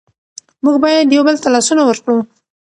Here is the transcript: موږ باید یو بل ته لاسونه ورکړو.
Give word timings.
موږ 0.63 0.75
باید 0.83 1.07
یو 1.15 1.23
بل 1.27 1.35
ته 1.43 1.47
لاسونه 1.55 1.81
ورکړو. 1.85 2.17